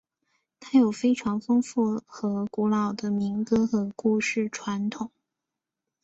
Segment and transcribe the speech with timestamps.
[0.59, 5.11] 它有非常丰富和古老的民歌和故事传统。